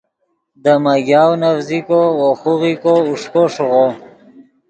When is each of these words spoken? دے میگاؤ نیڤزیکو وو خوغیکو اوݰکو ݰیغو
دے 0.63 0.73
میگاؤ 0.83 1.31
نیڤزیکو 1.41 2.01
وو 2.17 2.29
خوغیکو 2.41 2.93
اوݰکو 3.07 3.43
ݰیغو 3.53 3.85